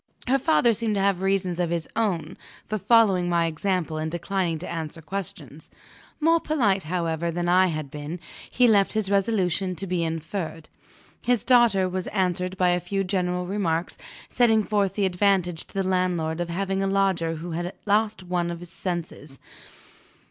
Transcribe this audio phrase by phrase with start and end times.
[0.27, 4.57] Her father seemed to have reasons of his own for following my example and declining
[4.57, 5.69] to answer questions.
[6.19, 8.19] More polite, however, than I had been,
[8.49, 10.69] he left his resolution to be inferred.
[11.21, 13.95] His daughter was answered by a few general remarks,
[14.27, 18.49] setting forth the advantage to the landlord of having a lodger who had lost one
[18.49, 19.37] of senses.